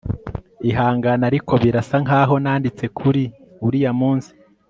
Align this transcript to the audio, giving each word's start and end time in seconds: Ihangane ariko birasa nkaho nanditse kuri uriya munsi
Ihangane 0.69 1.23
ariko 1.29 1.53
birasa 1.63 1.95
nkaho 2.05 2.33
nanditse 2.43 2.85
kuri 2.97 3.23
uriya 3.65 3.91
munsi 3.99 4.31